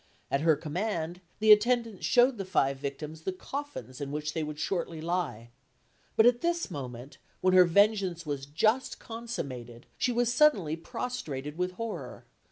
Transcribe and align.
At 0.31 0.41
her 0.41 0.55
command, 0.55 1.21
the 1.37 1.51
attendants 1.51 2.07
showed 2.07 2.39
the 2.39 2.43
five 2.43 2.77
victims 2.79 3.21
the 3.21 3.31
coffins 3.31 4.01
in 4.01 4.11
which 4.11 4.33
they 4.33 4.41
would 4.41 4.57
shortly 4.57 4.99
lie; 4.99 5.51
but 6.15 6.25
at 6.25 6.41
this 6.41 6.71
moment, 6.71 7.19
when 7.39 7.53
her 7.53 7.65
vengeance 7.65 8.25
was 8.25 8.47
just 8.47 8.97
consummated, 8.99 9.85
she 9.99 10.11
was 10.11 10.33
suddenly 10.33 10.75
prostrated 10.75 11.55
with 11.55 11.73
horror. 11.73 12.25